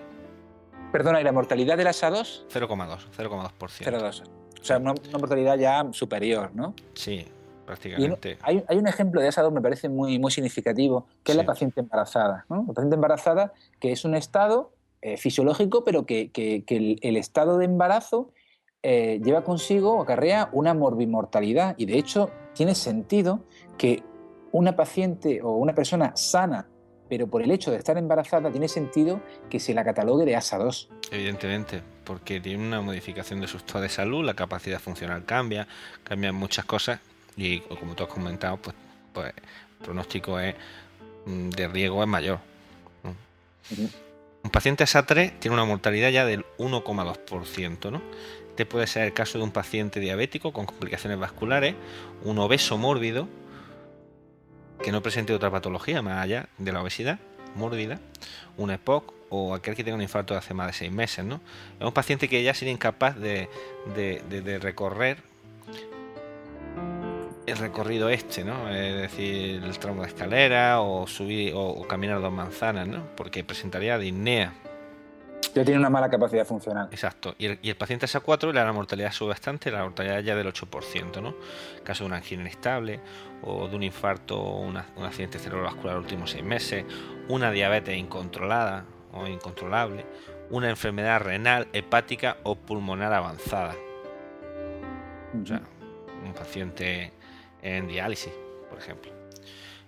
Perdona, 0.91 1.21
¿y 1.21 1.23
la 1.23 1.31
mortalidad 1.31 1.77
del 1.77 1.87
ASA 1.87 2.09
2? 2.09 2.45
0,2, 2.53 2.99
0,2%. 3.17 3.51
0,2. 3.57 4.34
O 4.65 4.67
sea, 4.67 4.79
una, 4.79 4.95
mortalidad 5.19 5.59
ya 5.59 5.87
superior, 5.91 6.49
¿no? 6.55 6.73
Sí, 6.95 7.23
prácticamente. 7.67 8.39
hay, 8.41 8.63
un 8.71 8.87
ejemplo 8.87 9.21
de 9.21 9.27
esa 9.27 9.47
me 9.51 9.61
parece 9.61 9.89
muy, 9.89 10.17
muy 10.17 10.31
significativo, 10.31 11.05
que 11.23 11.33
es 11.33 11.37
la 11.37 11.45
paciente 11.45 11.81
embarazada. 11.81 12.47
¿no? 12.49 12.65
La 12.67 12.73
paciente 12.73 12.95
embarazada, 12.95 13.53
que 13.79 13.91
es 13.91 14.05
un 14.05 14.15
estado 14.15 14.73
eh, 15.03 15.17
fisiológico, 15.17 15.83
pero 15.83 16.07
que, 16.07 16.31
el, 16.35 17.15
estado 17.15 17.59
de 17.59 17.65
embarazo 17.65 18.31
eh, 18.81 19.21
lleva 19.23 19.43
consigo, 19.43 20.01
acarrea 20.01 20.49
una 20.51 20.73
morbimortalidad. 20.73 21.75
Y 21.77 21.85
de 21.85 21.99
hecho, 21.99 22.31
tiene 22.55 22.73
sentido 22.73 23.41
que 23.77 24.01
una 24.51 24.75
paciente 24.75 25.43
o 25.43 25.57
una 25.57 25.75
persona 25.75 26.13
sana, 26.15 26.67
pero 27.07 27.27
por 27.27 27.43
el 27.43 27.51
hecho 27.51 27.69
de 27.69 27.77
estar 27.77 27.99
embarazada, 27.99 28.49
tiene 28.49 28.67
sentido 28.67 29.21
que 29.47 29.59
se 29.59 29.75
la 29.75 29.83
catalogue 29.83 30.25
de 30.25 30.35
ASA 30.35 30.57
2. 30.57 30.89
Evidentemente 31.11 31.94
porque 32.05 32.39
tiene 32.39 32.65
una 32.65 32.81
modificación 32.81 33.41
de 33.41 33.47
su 33.47 33.57
estado 33.57 33.81
de 33.81 33.89
salud, 33.89 34.23
la 34.23 34.35
capacidad 34.35 34.79
funcional 34.79 35.25
cambia, 35.25 35.67
cambian 36.03 36.35
muchas 36.35 36.65
cosas 36.65 36.99
y 37.35 37.59
como 37.59 37.95
tú 37.95 38.03
has 38.03 38.09
comentado, 38.09 38.57
pues, 38.57 38.75
pues 39.11 39.33
el 39.35 39.85
pronóstico 39.85 40.39
es 40.39 40.55
mm, 41.25 41.49
de 41.49 41.67
riesgo 41.67 42.01
es 42.01 42.07
mayor. 42.07 42.39
Un 44.43 44.51
paciente 44.51 44.83
ASA3 44.83 45.39
tiene 45.39 45.55
una 45.55 45.65
mortalidad 45.65 46.11
ya 46.11 46.25
del 46.25 46.45
1,2%, 46.59 47.91
¿no? 47.91 48.01
Este 48.49 48.65
puede 48.65 48.87
ser 48.87 49.03
el 49.05 49.13
caso 49.13 49.37
de 49.37 49.43
un 49.43 49.51
paciente 49.51 49.99
diabético 49.99 50.53
con 50.53 50.65
complicaciones 50.65 51.19
vasculares, 51.19 51.75
un 52.23 52.37
obeso 52.39 52.77
mórbido, 52.77 53.27
que 54.81 54.91
no 54.91 55.01
presente 55.01 55.33
otra 55.33 55.51
patología 55.51 56.01
más 56.01 56.23
allá 56.23 56.47
de 56.57 56.71
la 56.71 56.81
obesidad 56.81 57.19
mórbida, 57.55 57.99
un 58.57 58.71
EPOC 58.71 59.13
o 59.29 59.53
aquel 59.53 59.75
que 59.75 59.83
tenga 59.83 59.95
un 59.95 60.01
infarto 60.01 60.33
de 60.33 60.39
hace 60.39 60.53
más 60.53 60.67
de 60.67 60.73
seis 60.73 60.91
meses. 60.91 61.25
¿no? 61.25 61.41
Es 61.79 61.85
un 61.85 61.93
paciente 61.93 62.27
que 62.27 62.43
ya 62.43 62.53
sería 62.53 62.73
incapaz 62.73 63.15
de, 63.17 63.49
recorrer 64.61 65.17
el 67.45 67.57
recorrido 67.57 68.09
este, 68.09 68.43
¿no? 68.43 68.69
Es 68.69 68.95
decir, 68.95 69.63
el 69.63 69.77
tramo 69.77 70.01
de 70.01 70.07
escalera 70.07 70.81
o 70.81 71.05
subir 71.05 71.53
o, 71.55 71.87
caminar 71.87 72.19
dos 72.19 72.33
manzanas, 72.33 72.87
¿no? 72.87 73.05
Porque 73.15 73.43
presentaría 73.43 73.99
disnea. 73.99 74.53
Ya 75.55 75.63
tiene 75.63 75.79
una 75.79 75.89
mala 75.89 76.09
capacidad 76.09 76.45
funcional. 76.45 76.89
Exacto. 76.91 77.33
Y 77.37 77.45
el, 77.45 77.59
y 77.61 77.69
el 77.69 77.77
paciente 77.77 78.07
SA4 78.07 78.51
la 78.51 78.69
mortalidad 78.73 79.13
sube 79.13 79.29
bastante, 79.29 79.71
la 79.71 79.83
mortalidad 79.83 80.19
ya 80.19 80.35
del 80.35 80.47
8%, 80.47 81.21
¿no? 81.21 81.33
En 81.77 81.83
caso 81.85 82.03
de 82.03 82.07
una 82.07 82.17
angina 82.17 82.41
inestable 82.41 82.99
o 83.41 83.65
de 83.69 83.75
un 83.77 83.83
infarto 83.83 84.37
o 84.37 84.59
un 84.59 84.75
accidente 84.75 85.39
cerebrovascular 85.39 85.95
los 85.95 86.03
últimos 86.03 86.31
seis 86.31 86.43
meses, 86.43 86.83
una 87.29 87.51
diabetes 87.51 87.97
incontrolada 87.97 88.83
o 89.13 89.27
incontrolable, 89.27 90.05
una 90.49 90.69
enfermedad 90.69 91.21
renal, 91.21 91.69
hepática 91.71 92.35
o 92.43 92.55
pulmonar 92.55 93.13
avanzada. 93.13 93.75
O 95.41 95.45
sea, 95.45 95.61
un 96.25 96.33
paciente 96.33 97.13
en 97.61 97.87
diálisis, 97.87 98.33
por 98.69 98.77
ejemplo. 98.77 99.09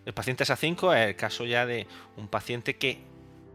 El 0.06 0.14
paciente 0.14 0.46
SA5 0.46 0.96
es 0.96 1.08
el 1.10 1.16
caso 1.18 1.44
ya 1.44 1.66
de 1.66 1.88
un 2.16 2.30
paciente 2.30 2.78
que 2.78 3.02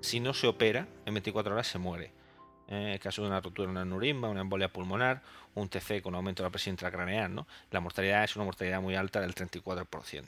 si 0.02 0.20
no 0.20 0.34
se 0.34 0.46
opera 0.46 0.86
en 1.06 1.14
24 1.14 1.52
horas 1.52 1.66
se 1.66 1.78
muere. 1.78 2.10
En 2.68 2.88
el 2.88 3.00
caso 3.00 3.22
de 3.22 3.28
una 3.28 3.40
ruptura 3.40 3.66
de 3.66 3.72
una 3.72 3.84
neurisma, 3.84 4.28
una 4.28 4.40
embolia 4.40 4.72
pulmonar, 4.72 5.22
un 5.54 5.68
TC 5.68 6.02
con 6.02 6.14
aumento 6.14 6.42
de 6.42 6.48
la 6.48 6.50
presión 6.50 6.74
intracraneal, 6.74 7.34
¿no? 7.34 7.46
la 7.70 7.80
mortalidad 7.80 8.24
es 8.24 8.36
una 8.36 8.44
mortalidad 8.44 8.80
muy 8.80 8.94
alta 8.94 9.20
del 9.20 9.34
34%. 9.34 10.24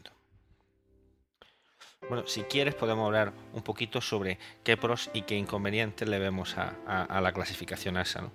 Bueno, 2.08 2.26
si 2.26 2.42
quieres 2.42 2.74
podemos 2.74 3.06
hablar 3.06 3.32
un 3.54 3.62
poquito 3.62 4.00
sobre 4.00 4.38
qué 4.62 4.76
pros 4.76 5.10
y 5.14 5.22
qué 5.22 5.36
inconvenientes 5.36 6.06
le 6.06 6.18
vemos 6.18 6.56
a, 6.58 7.20
la 7.20 7.32
clasificación 7.32 7.96
ASA. 7.96 8.22
¿no? 8.22 8.30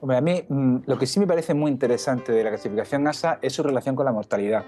Hombre, 0.00 0.16
a 0.16 0.20
mí 0.22 0.44
mm, 0.48 0.78
lo 0.86 0.98
que 0.98 1.06
sí 1.06 1.20
me 1.20 1.26
parece 1.26 1.52
muy 1.52 1.70
interesante 1.70 2.32
de 2.32 2.42
la 2.42 2.48
clasificación 2.48 3.06
ASA 3.06 3.38
es 3.42 3.52
su 3.52 3.62
relación 3.62 3.94
con 3.94 4.06
la 4.06 4.12
mortalidad 4.12 4.64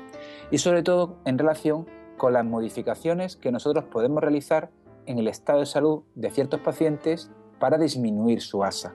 y 0.50 0.59
sobre 0.59 0.83
todo 0.83 1.16
en 1.25 1.38
relación 1.38 1.87
con 2.19 2.35
las 2.35 2.45
modificaciones 2.45 3.37
que 3.37 3.50
nosotros 3.50 3.85
podemos 3.85 4.23
realizar 4.23 4.71
en 5.06 5.18
el 5.18 5.28
estado 5.28 5.61
de 5.61 5.66
salud 5.66 6.02
de 6.14 6.30
ciertos 6.30 6.61
pacientes 6.61 7.30
para 7.58 7.78
disminuir 7.78 8.40
su 8.40 8.64
ASA. 8.64 8.94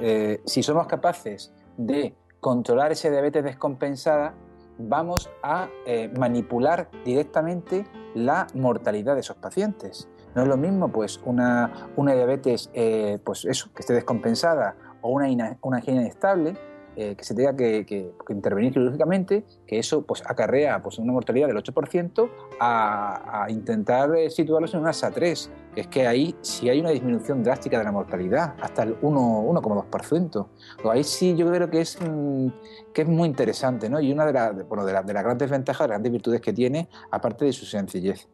Eh, 0.00 0.40
si 0.44 0.62
somos 0.62 0.86
capaces 0.86 1.52
de 1.76 2.14
controlar 2.40 2.92
esa 2.92 3.10
diabetes 3.10 3.44
descompensada, 3.44 4.34
vamos 4.78 5.30
a 5.42 5.68
eh, 5.86 6.10
manipular 6.18 6.88
directamente 7.04 7.84
la 8.14 8.46
mortalidad 8.54 9.14
de 9.14 9.20
esos 9.20 9.36
pacientes. 9.36 10.08
No 10.34 10.42
es 10.42 10.48
lo 10.48 10.56
mismo 10.56 10.90
pues 10.90 11.20
una, 11.24 11.90
una 11.96 12.14
diabetes 12.14 12.70
eh, 12.72 13.18
pues 13.24 13.44
eso, 13.44 13.70
que 13.74 13.80
esté 13.80 13.92
descompensada 13.92 14.76
o 15.02 15.10
una, 15.10 15.58
una 15.62 15.82
inestable 15.86 16.56
eh, 16.96 17.14
que 17.16 17.24
se 17.24 17.34
tenga 17.34 17.54
que, 17.54 18.12
intervenir 18.28 18.72
quirúrgicamente, 18.72 19.44
que 19.66 19.78
eso 19.78 20.02
pues, 20.02 20.22
acarrea 20.26 20.82
pues, 20.82 20.98
una 20.98 21.12
mortalidad 21.12 21.46
del 21.46 21.56
8% 21.56 22.30
a, 22.58 23.46
intentar 23.48 24.14
eh, 24.16 24.28
situarlos 24.30 24.74
en 24.74 24.80
una 24.80 24.90
SA3, 24.90 25.48
que 25.74 25.80
es 25.80 25.86
que 25.86 26.06
ahí 26.06 26.34
sí 26.40 26.68
hay 26.68 26.80
una 26.80 26.90
disminución 26.90 27.42
drástica 27.42 27.78
de 27.78 27.84
la 27.84 27.92
mortalidad, 27.92 28.54
hasta 28.60 28.82
el 28.82 29.00
1,2%. 29.00 30.46
Ahí 30.90 31.04
sí 31.04 31.36
yo 31.36 31.50
creo 31.50 31.70
que 31.70 31.80
es, 31.80 31.98
mm, 32.00 32.48
que 32.92 33.02
es 33.02 33.08
muy 33.08 33.28
interesante, 33.28 33.88
¿no? 33.88 34.00
Y 34.00 34.12
una 34.12 34.26
de, 34.26 34.32
las 34.32 34.68
bueno, 34.68 34.84
de, 34.84 34.92
de 34.92 35.12
las 35.12 35.24
grandes 35.24 35.48
ventajas, 35.48 35.84
de 35.84 35.88
las 35.88 35.94
grandes 35.94 36.12
virtudes 36.12 36.40
que 36.40 36.52
tiene, 36.52 36.88
aparte 37.10 37.44
de 37.44 37.52
su 37.52 37.66
sencillez. 37.66 38.28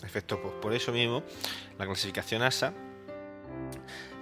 Perfecto, 0.00 0.40
pues 0.42 0.54
por 0.60 0.72
eso 0.72 0.92
mismo 0.92 1.22
la 1.78 1.86
clasificación 1.86 2.42
ASA 2.42 2.72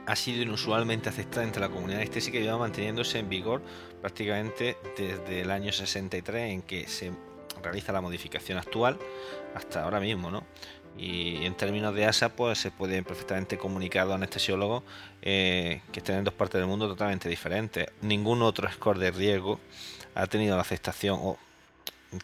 ha 0.06 0.16
sido 0.16 0.42
inusualmente 0.42 1.09
aceptada 1.09 1.44
entre 1.44 1.61
la 1.61 1.68
comunidad 1.68 2.00
anestésica 2.00 2.38
y 2.38 2.42
lleva 2.42 2.59
manteniéndose 2.59 3.18
en 3.18 3.28
vigor 3.28 3.62
prácticamente 4.00 4.76
desde 4.97 5.42
el 5.42 5.50
año 5.50 5.73
63 5.73 6.52
en 6.52 6.62
que 6.62 6.88
se 6.88 7.12
realiza 7.62 7.92
la 7.92 8.00
modificación 8.00 8.59
actual 8.59 8.99
hasta 9.54 9.85
ahora 9.85 10.00
mismo, 10.00 10.30
¿no? 10.30 10.44
Y 10.99 11.47
en 11.47 11.54
términos 11.54 11.94
de 11.94 12.04
ASA, 12.04 12.30
pues 12.30 12.59
se 12.59 12.71
pueden 12.71 13.04
perfectamente 13.04 13.56
comunicar 13.56 14.11
a 14.11 14.14
anestesiólogos 14.14 14.82
eh, 15.23 15.80
que 15.90 16.00
estén 16.00 16.16
en 16.16 16.25
dos 16.25 16.35
partes 16.35 16.61
del 16.61 16.68
mundo 16.68 16.87
totalmente 16.87 17.28
diferentes. 17.28 17.87
Ningún 18.02 18.42
otro 18.42 18.71
score 18.71 18.99
de 18.99 19.11
riesgo 19.11 19.59
ha 20.14 20.26
tenido 20.26 20.54
la 20.56 20.62
aceptación 20.62 21.18
o 21.23 21.38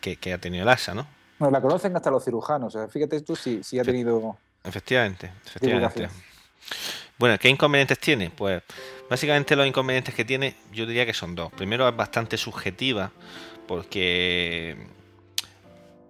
que, 0.00 0.32
ha 0.32 0.38
tenido 0.38 0.64
el 0.64 0.68
ASA, 0.68 0.94
¿no? 0.94 1.06
Bueno, 1.38 1.52
la 1.52 1.62
conocen 1.62 1.96
hasta 1.96 2.10
los 2.10 2.24
cirujanos. 2.24 2.76
fíjate 2.90 3.22
tú 3.22 3.34
si, 3.36 3.62
si 3.62 3.78
ha 3.78 3.84
tenido. 3.84 4.36
Efectivamente, 4.64 5.32
efectivamente. 5.46 6.08
Bueno, 7.18 7.36
¿qué 7.38 7.48
inconvenientes 7.48 7.98
tiene? 7.98 8.30
Pues 8.30 8.62
básicamente 9.10 9.56
los 9.56 9.66
inconvenientes 9.66 10.14
que 10.14 10.24
tiene 10.24 10.54
yo 10.72 10.86
diría 10.86 11.04
que 11.04 11.14
son 11.14 11.34
dos. 11.34 11.52
Primero 11.52 11.88
es 11.88 11.96
bastante 11.96 12.36
subjetiva 12.36 13.10
porque 13.66 14.76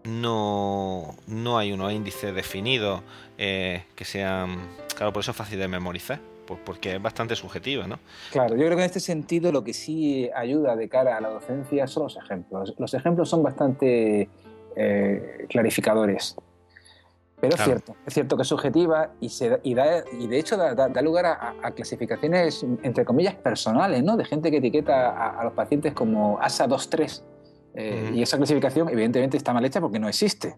no, 0.05 1.17
no 1.27 1.59
hay 1.59 1.73
unos 1.73 1.93
índices 1.93 2.35
definidos 2.35 3.03
eh, 3.39 3.85
que 3.95 4.05
sean... 4.05 4.69
Claro, 4.95 5.13
por 5.13 5.23
eso 5.23 5.31
es 5.31 5.37
fácil 5.37 5.59
de 5.59 5.69
memorizar 5.69 6.21
porque 6.65 6.95
es 6.95 7.03
bastante 7.03 7.37
subjetiva, 7.37 7.87
¿no? 7.87 7.99
Claro, 8.31 8.57
yo 8.57 8.65
creo 8.65 8.77
que 8.77 8.83
en 8.83 8.87
este 8.87 9.01
sentido 9.01 9.53
lo 9.53 9.65
que 9.65 9.75
sí 9.75 10.31
ayuda 10.35 10.77
de 10.77 10.89
cara 10.89 11.17
a 11.17 11.21
la 11.21 11.29
docencia 11.29 11.87
son 11.87 12.05
los 12.05 12.17
ejemplos. 12.17 12.75
Los 12.79 12.95
ejemplos 12.95 13.29
son 13.29 13.43
bastante 13.43 14.29
eh, 14.77 15.47
clarificadores. 15.49 16.37
Pero 17.41 17.55
es 17.55 17.63
cierto, 17.63 17.95
es 18.05 18.15
cierto 18.15 18.37
que 18.37 18.43
es 18.43 18.49
subjetiva 18.49 19.13
y, 19.21 19.29
se, 19.29 19.61
y, 19.63 19.75
da, 19.75 20.03
y 20.19 20.27
de 20.27 20.39
hecho 20.39 20.57
da, 20.57 21.03
lugar 21.03 21.27
a, 21.27 21.71
clasificaciones, 21.73 22.65
entre 22.83 23.05
comillas, 23.05 23.37
personales, 23.37 24.03
¿no? 24.03 24.17
De 24.17 24.25
gente 24.25 24.51
que 24.51 24.57
etiqueta 24.57 25.39
a, 25.39 25.45
los 25.45 25.53
pacientes 25.53 25.93
como 25.93 26.39
ASA 26.41 26.67
2-3. 26.67 27.23
Eh, 27.75 28.13
y 28.15 28.23
esa 28.23 28.39
clasificación, 28.39 28.89
evidentemente, 28.89 29.37
está 29.37 29.53
mal 29.53 29.65
hecha 29.65 29.81
porque 29.81 30.01
no 30.01 30.09
existe. 30.09 30.57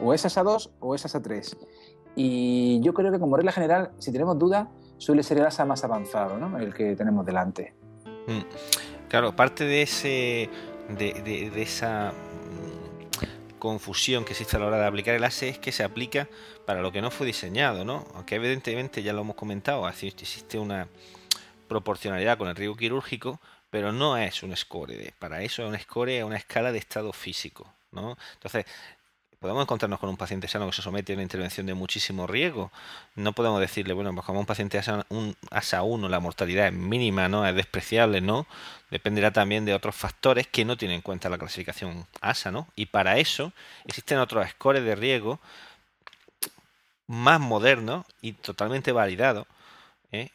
O 0.00 0.14
es 0.14 0.24
ASA 0.24 0.42
2 0.42 0.72
o 0.80 0.94
es 0.94 1.04
ASA 1.04 1.20
3. 1.20 1.56
Y 2.16 2.80
yo 2.82 2.94
creo 2.94 3.12
que, 3.12 3.18
como 3.18 3.36
regla 3.36 3.52
general, 3.52 3.90
si 3.98 4.10
tenemos 4.10 4.38
duda, 4.38 4.70
suele 4.96 5.22
ser 5.22 5.38
el 5.38 5.46
ASA 5.46 5.66
más 5.66 5.84
avanzado, 5.84 6.38
¿no? 6.38 6.58
El 6.58 6.72
que 6.72 6.96
tenemos 6.96 7.26
delante. 7.26 7.74
Mm. 8.26 9.08
Claro, 9.08 9.36
parte 9.36 9.64
de, 9.64 9.82
ese, 9.82 10.48
de, 10.96 11.50
de 11.52 11.62
esa 11.62 12.14
confusión 13.62 14.24
que 14.24 14.32
existe 14.32 14.56
a 14.56 14.58
la 14.58 14.66
hora 14.66 14.78
de 14.78 14.86
aplicar 14.86 15.14
el 15.14 15.22
ASE 15.22 15.48
es 15.48 15.58
que 15.60 15.70
se 15.70 15.84
aplica 15.84 16.28
para 16.66 16.82
lo 16.82 16.90
que 16.90 17.00
no 17.00 17.12
fue 17.12 17.28
diseñado, 17.28 17.84
¿no? 17.84 18.04
Aunque 18.16 18.34
evidentemente 18.34 19.04
ya 19.04 19.12
lo 19.12 19.20
hemos 19.20 19.36
comentado, 19.36 19.88
existe 19.88 20.58
una 20.58 20.88
proporcionalidad 21.68 22.38
con 22.38 22.48
el 22.48 22.56
riesgo 22.56 22.74
quirúrgico, 22.76 23.40
pero 23.70 23.92
no 23.92 24.18
es 24.18 24.42
un 24.42 24.56
score. 24.56 25.14
Para 25.16 25.42
eso 25.42 25.62
es 25.62 25.68
un 25.68 25.78
score 25.78 26.18
a 26.20 26.26
una 26.26 26.38
escala 26.38 26.72
de 26.72 26.78
estado 26.78 27.12
físico, 27.12 27.72
¿no? 27.92 28.18
Entonces, 28.32 28.66
podemos 29.42 29.64
encontrarnos 29.64 29.98
con 29.98 30.08
un 30.08 30.16
paciente 30.16 30.46
sano 30.46 30.66
que 30.68 30.72
se 30.72 30.82
somete 30.82 31.12
a 31.12 31.16
una 31.16 31.24
intervención 31.24 31.66
de 31.66 31.74
muchísimo 31.74 32.28
riesgo. 32.28 32.70
No 33.16 33.32
podemos 33.32 33.60
decirle, 33.60 33.92
bueno, 33.92 34.14
pues 34.14 34.24
como 34.24 34.38
un 34.38 34.46
paciente 34.46 34.78
ASA, 34.78 35.04
un 35.08 35.36
ASA 35.50 35.82
1 35.82 36.08
la 36.08 36.20
mortalidad 36.20 36.68
es 36.68 36.72
mínima, 36.72 37.28
¿no? 37.28 37.44
Es 37.44 37.54
despreciable, 37.54 38.20
¿no? 38.20 38.46
Dependerá 38.90 39.32
también 39.32 39.64
de 39.64 39.74
otros 39.74 39.96
factores 39.96 40.46
que 40.46 40.64
no 40.64 40.76
tienen 40.76 40.96
en 40.96 41.02
cuenta 41.02 41.28
la 41.28 41.38
clasificación 41.38 42.06
ASA, 42.20 42.52
¿no? 42.52 42.68
Y 42.76 42.86
para 42.86 43.18
eso 43.18 43.52
existen 43.84 44.18
otros 44.18 44.48
scores 44.50 44.84
de 44.84 44.94
riesgo 44.94 45.40
más 47.08 47.40
modernos 47.40 48.06
y 48.22 48.34
totalmente 48.34 48.92
validados 48.92 49.46
¿eh? 50.12 50.30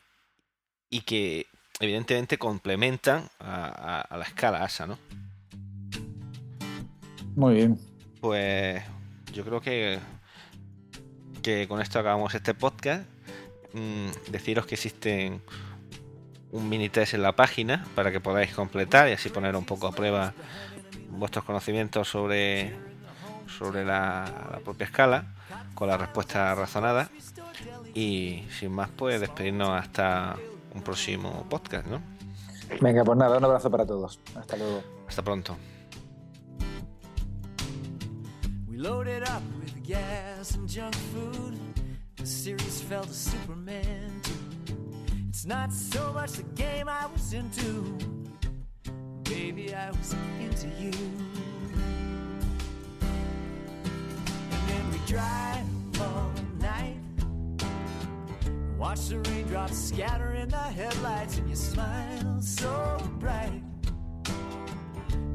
y 0.89 1.01
que 1.01 1.47
evidentemente 1.79 2.37
complementan 2.37 3.29
a, 3.39 4.01
a 4.01 4.17
la 4.17 4.25
escala 4.25 4.63
ASA, 4.63 4.85
¿no? 4.85 4.99
Muy 7.35 7.55
bien. 7.55 7.79
Pues 8.19 8.83
yo 9.33 9.43
creo 9.43 9.61
que, 9.61 9.99
que 11.41 11.67
con 11.67 11.81
esto 11.81 11.99
acabamos 11.99 12.33
este 12.35 12.53
podcast. 12.53 13.05
Mm, 13.73 14.31
deciros 14.31 14.65
que 14.65 14.75
existen 14.75 15.41
un 16.51 16.69
mini 16.69 16.89
test 16.89 17.13
en 17.13 17.21
la 17.21 17.35
página 17.35 17.85
para 17.95 18.11
que 18.11 18.19
podáis 18.19 18.53
completar 18.53 19.09
y 19.09 19.11
así 19.11 19.29
poner 19.29 19.55
un 19.55 19.65
poco 19.65 19.87
a 19.87 19.91
prueba 19.91 20.33
vuestros 21.09 21.43
conocimientos 21.43 22.07
sobre, 22.07 22.75
sobre 23.57 23.83
la, 23.85 24.59
propia 24.63 24.85
escala 24.85 25.33
con 25.73 25.87
la 25.87 25.97
respuesta 25.97 26.55
razonada. 26.55 27.09
Y 27.93 28.45
sin 28.51 28.71
más, 28.71 28.89
pues 28.95 29.19
despedirnos 29.19 29.69
hasta 29.69 30.35
un 30.73 30.83
próximo 30.83 31.45
podcast, 31.49 31.87
¿no? 31.87 32.01
Venga, 32.81 33.03
pues 33.03 33.17
nada, 33.17 33.37
un 33.37 33.43
abrazo 33.43 33.71
para 33.71 33.85
todos. 33.85 34.19
Hasta 34.35 34.57
luego. 34.57 34.83
Hasta 35.07 35.23
pronto. 35.23 35.57
Loaded 38.77 39.23
up 39.23 39.41
with 39.59 39.83
gas 39.83 40.53
and 40.53 40.69
junk 40.69 40.93
food. 40.93 41.57
The 42.17 42.27
series 42.27 42.79
felt 42.79 43.09
a 43.09 43.13
Superman 43.13 44.21
It's 45.27 45.47
not 45.47 45.73
so 45.73 46.13
much 46.13 46.33
the 46.33 46.43
game 46.43 46.87
I 46.87 47.07
was 47.07 47.33
into. 47.33 47.97
Baby, 49.23 49.73
I 49.73 49.89
was 49.89 50.13
into 50.39 50.67
you. 50.79 50.91
And 54.51 54.69
then 54.69 54.91
we 54.91 54.99
drive 55.07 55.65
all 55.99 56.31
night. 56.59 56.99
Watch 58.77 59.07
the 59.07 59.17
raindrops 59.21 59.75
scatter 59.75 60.33
in 60.33 60.49
the 60.49 60.57
headlights, 60.57 61.39
and 61.39 61.49
you 61.49 61.55
smile 61.55 62.39
so 62.41 63.01
bright. 63.17 63.63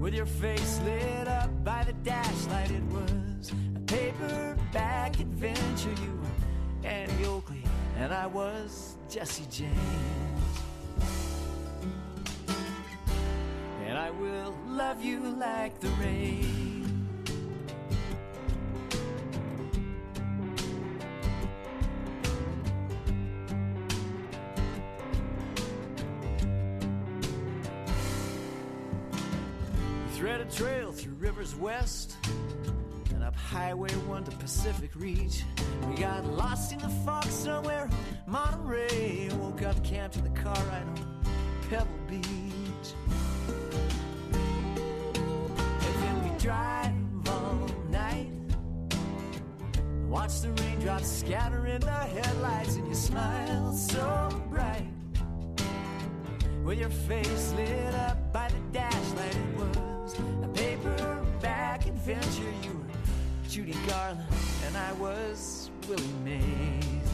With 0.03 0.15
your 0.15 0.27
face 0.27 0.81
lit 0.85 1.29
up 1.29 1.63
by 1.63 1.85
the 1.85 1.93
dashlight. 1.93 2.73
it 2.73 2.83
was 2.91 3.53
a 3.77 3.79
paperback 3.87 5.21
adventure. 5.21 5.91
You 5.91 6.21
were 6.21 6.89
Annie 6.89 7.25
Oakley, 7.25 7.63
and 7.99 8.13
I 8.13 8.27
was 8.27 8.97
Jesse 9.09 9.47
James. 9.49 9.79
And 13.87 13.97
I 13.97 14.11
will 14.11 14.57
love 14.67 15.05
you 15.05 15.21
like 15.21 15.79
the 15.79 15.91
rain. 15.91 16.72
West 31.63 32.17
and 33.11 33.23
up 33.23 33.37
Highway 33.37 33.93
1 33.93 34.25
to 34.25 34.31
Pacific 34.33 34.91
Reach. 34.97 35.45
We 35.89 35.95
got 35.95 36.25
lost 36.25 36.73
in 36.73 36.79
the 36.81 36.89
fog 36.89 37.25
somewhere 37.27 37.89
Monterey. 38.27 39.29
Woke 39.39 39.63
up 39.63 39.83
camped 39.85 40.17
in 40.17 40.25
the 40.25 40.41
car 40.41 40.57
right 40.57 40.83
on 40.83 41.25
Pebble 41.71 41.89
Beach. 42.09 42.89
And 45.55 45.95
then 46.03 46.25
we 46.25 46.39
drive 46.41 46.95
all 47.29 47.69
night. 47.91 48.33
Watch 50.09 50.41
the 50.41 50.51
raindrops 50.51 51.07
scatter 51.07 51.67
in 51.67 51.81
the 51.81 51.91
headlights, 51.91 52.75
and 52.75 52.89
you 52.89 52.95
smile 52.95 53.73
so 53.73 54.43
bright. 54.51 54.89
With 56.65 56.81
your 56.81 56.91
face 56.91 57.53
lit 57.57 57.95
up 57.95 58.33
by 58.33 58.49
the 58.49 58.59
dashlight. 58.73 59.37
it 59.37 59.57
was 59.57 59.92
adventure. 62.13 62.53
You 62.63 62.75
were 62.79 63.49
Judy 63.49 63.77
Garland, 63.87 64.21
and 64.67 64.77
I 64.77 64.93
was 64.95 65.71
Willie 65.89 66.05
Mays. 66.25 67.11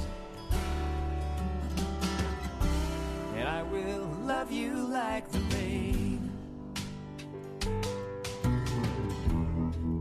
And 3.37 3.49
I 3.49 3.63
will 3.63 4.07
love 4.23 4.51
you 4.51 4.75
like 4.75 5.31
the 5.31 5.41
rain. 5.55 6.31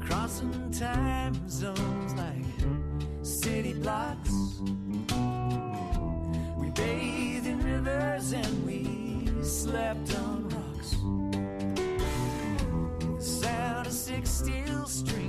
Crossing 0.06 0.72
time 0.72 1.50
zones 1.50 2.14
like 2.16 2.46
city 3.22 3.74
blocks. 3.74 4.32
We 6.58 6.70
bathed 6.72 7.46
in 7.46 7.60
rivers 7.64 8.32
and 8.32 8.66
we 8.66 9.44
slept 9.44 10.16
on 10.16 10.37
still 14.26 14.86
string. 14.86 15.27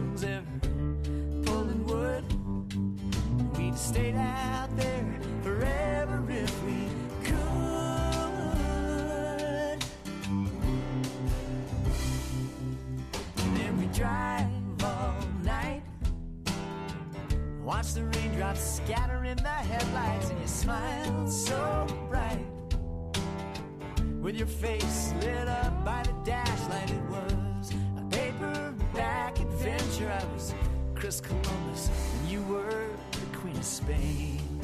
Was 30.32 30.54
Chris 30.94 31.20
Columbus, 31.20 31.90
and 32.14 32.30
you 32.30 32.42
were 32.44 32.86
the 33.12 33.38
Queen 33.38 33.56
of 33.56 33.64
Spain. 33.64 34.60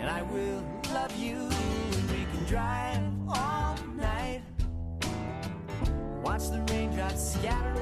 And 0.00 0.08
I 0.08 0.22
will 0.22 0.64
love 0.92 1.14
you, 1.16 1.36
and 1.36 2.10
we 2.10 2.24
can 2.32 2.44
drive 2.46 3.02
all 3.28 3.76
night. 3.96 4.42
Watch 6.22 6.48
the 6.50 6.64
raindrops 6.70 7.34
scatter 7.34 7.75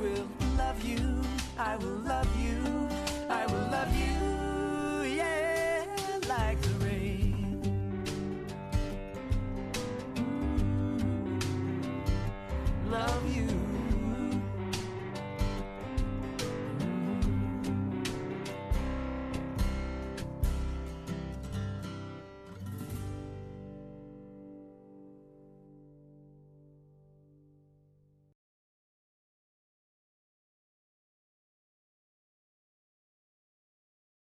will 0.00 0.26
love 0.56 0.82
you, 0.84 1.22
I 1.58 1.76
will 1.76 1.98
love 2.12 2.28
you, 2.40 2.88
I 3.28 3.46
will 3.46 3.68
love 3.70 3.94
you, 3.96 5.16
yeah, 5.16 5.84
like 6.28 6.60
the 6.60 6.81